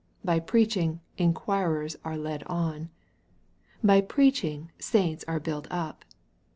[0.25, 2.89] By preaching, inquir ers are led on.
[3.83, 6.03] By preaching, saints are built up.